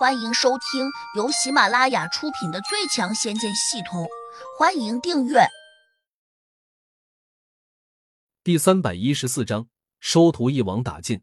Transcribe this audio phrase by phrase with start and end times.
[0.00, 4.04] 欢迎收听由喜马拉雅出品的《最强仙剑系统》，
[4.58, 5.40] 欢迎订阅。
[8.42, 9.68] 第三百一十四章，
[9.98, 11.20] 收徒一网打尽。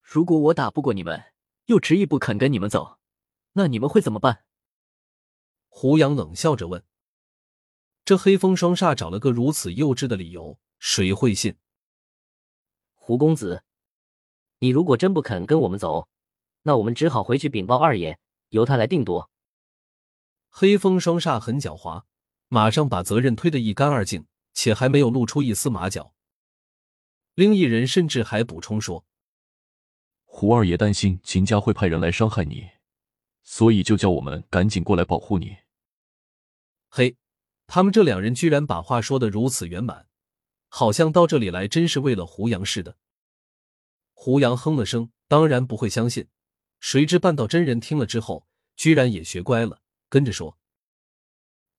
[0.00, 1.22] 如果我打不过你们，
[1.66, 2.98] 又执意不肯跟你们走，
[3.52, 4.46] 那你们会怎么办？
[5.68, 6.82] 胡杨冷笑着问。
[8.06, 11.58] 这黑风双煞找了个如此幼稚的理由，谁会信？
[12.94, 13.62] 胡公子，
[14.60, 16.08] 你如果真不肯跟我们走。
[16.62, 18.18] 那我们只好回去禀报二爷，
[18.50, 19.30] 由他来定夺。
[20.48, 22.04] 黑风双煞很狡猾，
[22.48, 26.14] 马上把责任推得一干二净，且还没有露出一丝马脚。
[27.34, 29.06] 另一人甚至还补充说
[30.24, 32.68] ：“胡二爷担心秦家会派人来伤害你，
[33.42, 35.56] 所以就叫我们赶紧过来保护你。”
[36.90, 37.16] 嘿，
[37.66, 40.06] 他们这两人居然把话说得如此圆满，
[40.68, 42.98] 好像到这里来真是为了胡杨似的。
[44.12, 46.28] 胡杨哼了声，当然不会相信。
[46.82, 50.58] 谁知半道真人听了之后，居然也学乖了，跟着说：“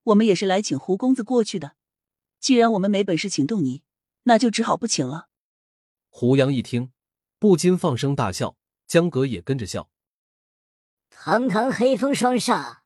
[0.04, 1.76] 我们也是来请胡公子过去的。
[2.40, 3.84] 既然我们没本事请动你，
[4.24, 5.28] 那就只好不请了。”
[6.08, 6.94] 胡杨一听，
[7.38, 8.56] 不禁放声大笑，
[8.88, 9.90] 江格也跟着笑。
[11.10, 12.78] 堂堂黑风双煞，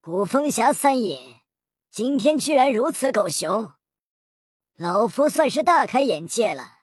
[0.00, 1.40] 古风侠三隐，
[1.90, 3.72] 今天居然如此狗熊，
[4.76, 6.82] 老夫算是大开眼界了。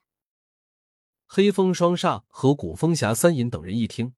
[1.24, 4.14] 黑风双煞和古风侠三隐等人一听。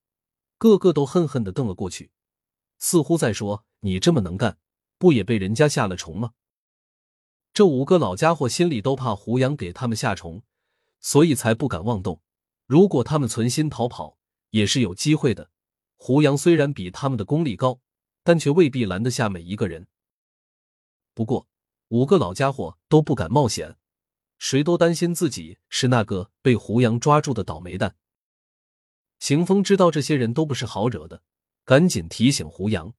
[0.58, 2.10] 个个都恨恨的瞪了过去，
[2.78, 4.58] 似乎在说：“你这么能干，
[4.98, 6.32] 不也被人家下了虫吗？”
[7.52, 10.42] 这五个老家伙心里都怕胡杨给他们下虫，
[11.00, 12.20] 所以才不敢妄动。
[12.66, 14.18] 如果他们存心逃跑，
[14.50, 15.50] 也是有机会的。
[15.96, 17.80] 胡杨虽然比他们的功力高，
[18.22, 19.86] 但却未必拦得下每一个人。
[21.14, 21.48] 不过，
[21.88, 23.76] 五个老家伙都不敢冒险，
[24.38, 27.96] 谁都担心自己是那个被胡杨抓住的倒霉蛋。
[29.18, 31.22] 邢峰知道这些人都不是好惹的，
[31.64, 32.94] 赶紧提醒胡杨：“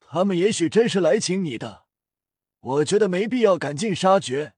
[0.00, 1.84] 他们也许真是来请你的，
[2.60, 4.54] 我觉得没必要赶尽杀绝，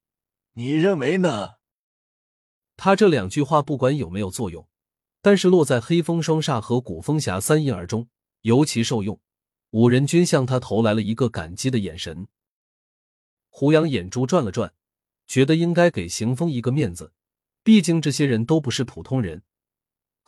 [0.52, 1.56] 你认为呢？”
[2.76, 4.68] 他这两句话不管有没有作用，
[5.20, 8.08] 但是落在黑风双煞和古风侠三印耳中
[8.42, 9.20] 尤其受用。
[9.72, 12.26] 五人均向他投来了一个感激的眼神。
[13.50, 14.72] 胡杨眼珠转了转，
[15.26, 17.12] 觉得应该给邢峰一个面子，
[17.62, 19.42] 毕竟这些人都不是普通人。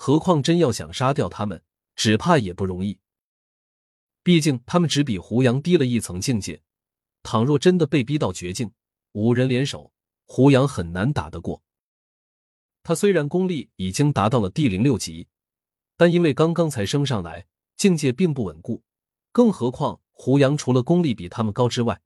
[0.02, 1.62] 何况真要想杀掉他们，
[1.94, 2.98] 只怕也不容易。
[4.22, 6.62] 毕竟他们只比胡杨低了一层境界，
[7.22, 8.72] 倘若真的被逼到绝境，
[9.12, 9.92] 五人联手，
[10.24, 11.62] 胡杨很难打得过。
[12.82, 15.28] 他虽然功力已经达到了第零六级，
[15.98, 17.46] 但因为刚刚才升上来，
[17.76, 18.82] 境界并不稳固。
[19.32, 22.00] 更何况胡杨除了功力比他们高之外，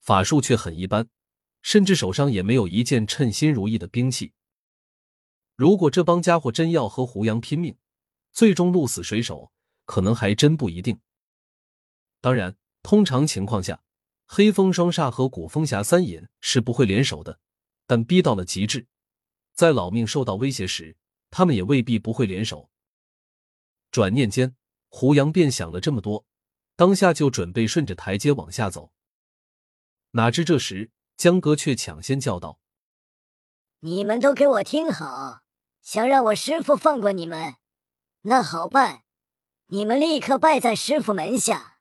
[0.00, 1.06] 法术却很一般，
[1.62, 4.32] 甚至手上也没有一件称心如意的兵器。
[5.58, 7.76] 如果这帮家伙真要和胡杨拼命，
[8.30, 9.50] 最终鹿死谁手，
[9.86, 11.00] 可能还真不一定。
[12.20, 13.82] 当然，通常情况下，
[14.24, 17.40] 黑风双煞和古风侠三隐是不会联手的。
[17.88, 18.86] 但逼到了极致，
[19.52, 20.96] 在老命受到威胁时，
[21.28, 22.70] 他们也未必不会联手。
[23.90, 24.54] 转念间，
[24.88, 26.24] 胡杨便想了这么多，
[26.76, 28.92] 当下就准备顺着台阶往下走。
[30.12, 32.60] 哪知这时，江哥却抢先叫道
[33.80, 35.40] ：“你们都给我听好！”
[35.88, 37.54] 想让我师傅放过你们，
[38.20, 39.04] 那好办，
[39.68, 41.78] 你们立刻拜在师傅门下，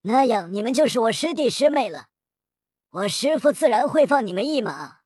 [0.00, 2.06] 那样你们就是我师弟师妹了，
[2.88, 5.00] 我师傅自然会放你们一马。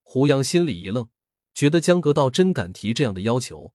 [0.00, 1.10] 胡杨心里一愣，
[1.52, 3.74] 觉得江阁道真敢提这样的要求，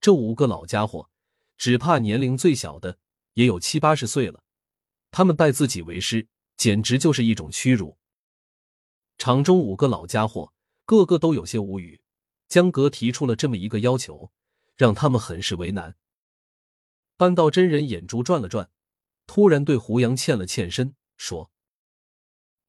[0.00, 1.10] 这五个老家伙，
[1.58, 2.96] 只怕年龄最小的
[3.34, 4.42] 也有七八十岁了，
[5.10, 7.98] 他们拜自己为师，简直就是一种屈辱。
[9.18, 10.54] 场中五个老家伙
[10.86, 12.00] 个个都有些无语。
[12.54, 14.30] 江阁提出了这么一个要求，
[14.76, 15.96] 让他们很是为难。
[17.16, 18.70] 半道真人眼珠转了转，
[19.26, 21.50] 突然对胡杨欠了欠身，说：“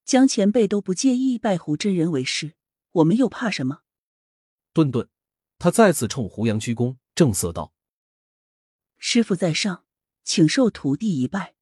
[0.03, 2.55] 江前辈都不介意拜胡真人为师，
[2.93, 3.81] 我们又怕什么？”
[4.73, 5.07] 顿顿，
[5.59, 7.71] 他再次冲胡杨鞠躬，正色道
[8.97, 9.85] ：“师傅在上，
[10.23, 11.53] 请受徒弟一拜。”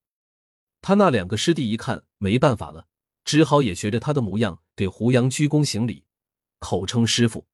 [0.80, 2.88] 他那两个师弟一看没办法了，
[3.26, 6.06] 只好也学着他的模样给胡杨鞠躬行礼，
[6.60, 7.46] 口称师傅。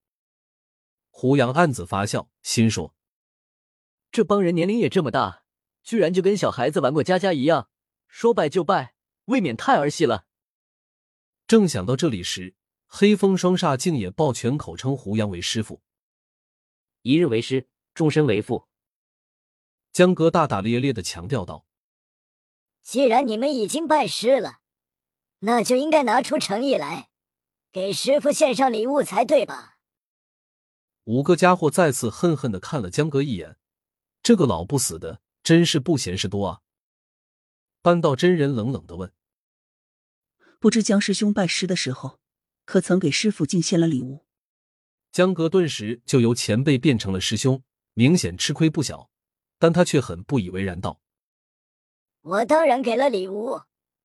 [1.22, 2.96] 胡杨暗自发笑，心说
[4.10, 5.44] ：“这帮人年龄也这么大，
[5.84, 7.70] 居然就跟小孩子玩过家家一样，
[8.08, 8.94] 说拜就拜，
[9.26, 10.28] 未免太儿戏了。”
[11.46, 12.56] 正想到这里时，
[12.88, 15.82] 黑风双煞竟也抱拳口称胡杨为师傅。
[17.02, 18.70] 一日为师，终身为父。
[19.92, 21.66] 江哥大大咧咧的强调道
[22.82, 24.60] ：“既然你们已经拜师了，
[25.40, 27.10] 那就应该拿出诚意来，
[27.74, 29.76] 给师傅献上礼物才对吧？”
[31.10, 33.58] 五个家伙再次恨恨的看了江哥一眼，
[34.22, 36.62] 这个老不死的真是不嫌事多啊！
[37.82, 39.12] 半道真人冷冷的问
[40.62, 42.20] ：“不知江师兄拜师的时候，
[42.64, 44.28] 可曾给师傅敬献了礼物？”
[45.12, 47.64] 江哥顿时就由前辈变成了师兄，
[47.96, 49.10] 明显吃亏不小，
[49.58, 51.02] 但他却很不以为然道
[52.22, 53.62] ：“我当然给了礼物，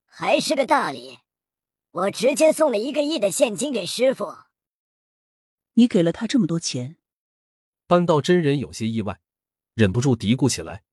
[0.07, 1.19] 还是个大礼。
[1.91, 4.35] 我直接送了一个亿的现金给师傅。”
[5.75, 6.97] 你给了他这么多钱？
[7.87, 9.21] 半道真人有些意外，
[9.75, 10.85] 忍不住嘀咕起来：“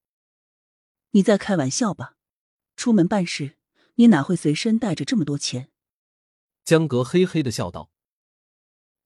[1.12, 2.18] 你在开玩笑吧？
[2.76, 3.58] 出门办事，
[3.96, 5.72] 你哪会随身带着这么多钱？”
[6.66, 7.92] 江格嘿嘿的笑道：“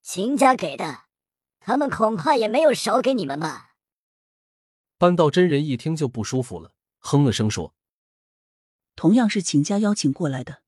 [0.02, 1.04] 秦家给的，
[1.60, 3.76] 他们恐怕也没有少给你们吧？”
[4.98, 7.76] 半道真人一听就不舒服了，哼了声说
[8.96, 10.64] ：“同样是秦家邀请过来的，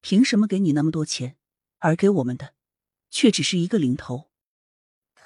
[0.00, 1.36] 凭什么给你那么多钱，
[1.78, 2.54] 而给我们的，
[3.10, 4.27] 却只是一个零头？”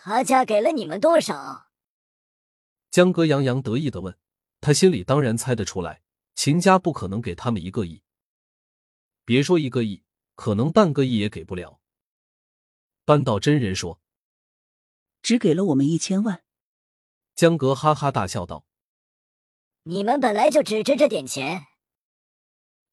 [0.04, 1.70] 他家给了你们多少？
[2.90, 4.18] 江哥洋洋得意的问。
[4.60, 6.02] 他心里当然猜得出来，
[6.34, 8.02] 秦家不可能给他们一个亿。
[9.24, 10.02] 别说一个亿，
[10.34, 11.80] 可能半个亿也给不了。
[13.04, 14.00] 半道真人说
[15.22, 16.42] ：“只给了我们一千万。”
[17.36, 18.66] 江哥哈哈大笑道
[19.84, 21.66] ：“你们本来就只值这点钱。”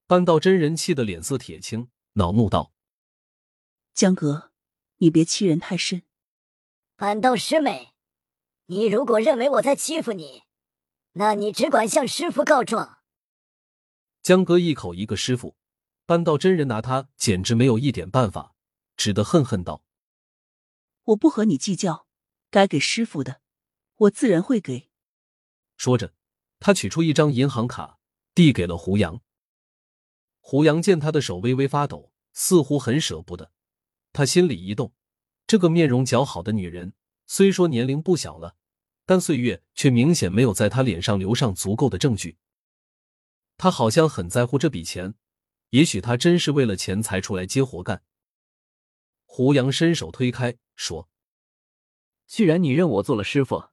[0.06, 2.72] 半道真人气得脸色铁青，恼怒道
[3.96, 4.52] ：“江哥，
[4.98, 6.04] 你别欺人太甚。”
[7.00, 7.94] 半道师妹，
[8.66, 10.44] 你如果认为我在欺负你，
[11.14, 12.98] 那你只管向师傅告状。
[14.22, 15.56] 江哥一口一个师傅，
[16.06, 18.54] 半道真人拿他简直没有一点办法，
[18.98, 19.86] 只得恨恨道
[21.06, 22.06] ：“我不和你计较，
[22.52, 23.40] 该给师傅的，
[23.96, 24.90] 我自然会给。”
[25.78, 26.14] 说着，
[26.60, 27.98] 他取出一张银行卡，
[28.36, 29.22] 递给了胡杨。
[30.42, 33.54] 胡杨见他的手微微发抖，似乎很舍不得，
[34.12, 34.94] 他心里一动。
[35.50, 36.94] 这个面容姣好的女人，
[37.26, 38.56] 虽说年龄不小了，
[39.08, 42.38] 但岁月却明显没有在她脸上留上足够的证据。
[43.58, 45.16] 她好像很在乎这笔钱，
[45.72, 48.04] 也许她真是为了钱才出来接活干。
[49.26, 51.10] 胡杨伸手推开，说
[52.30, 53.70] ：“既然你认我做了师傅，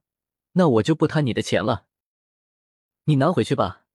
[0.53, 1.85] 那我就不贪你的钱了。
[3.03, 3.85] 你拿回去吧。”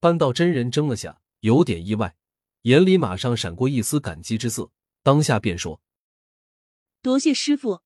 [0.00, 2.16] 搬到真人怔了下，有点意外，
[2.62, 4.72] 眼里马上闪过一丝感激之色，
[5.04, 5.80] 当下便说。
[7.02, 7.82] 多谢师傅！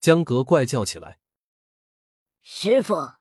[0.00, 1.18] 江格怪叫起来
[2.42, 3.16] ：“师傅，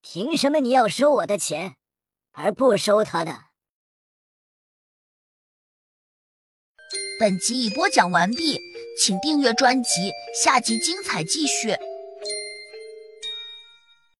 [0.00, 1.76] 凭什么你要收我的钱，
[2.32, 3.48] 而不收他的？”
[7.20, 8.58] 本集已播讲完毕，
[8.98, 10.10] 请订阅专辑，
[10.42, 11.76] 下集精彩继续。